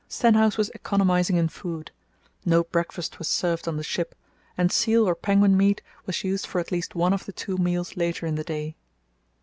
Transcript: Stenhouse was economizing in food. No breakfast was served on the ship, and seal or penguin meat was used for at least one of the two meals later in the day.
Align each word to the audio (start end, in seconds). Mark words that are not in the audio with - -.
Stenhouse 0.07 0.57
was 0.57 0.71
economizing 0.73 1.35
in 1.35 1.47
food. 1.47 1.91
No 2.43 2.63
breakfast 2.63 3.19
was 3.19 3.27
served 3.27 3.67
on 3.67 3.77
the 3.77 3.83
ship, 3.83 4.15
and 4.57 4.71
seal 4.71 5.07
or 5.07 5.13
penguin 5.13 5.55
meat 5.55 5.83
was 6.07 6.23
used 6.23 6.47
for 6.47 6.57
at 6.59 6.71
least 6.71 6.95
one 6.95 7.13
of 7.13 7.27
the 7.27 7.31
two 7.31 7.57
meals 7.59 7.95
later 7.95 8.25
in 8.25 8.33
the 8.33 8.43
day. 8.43 8.75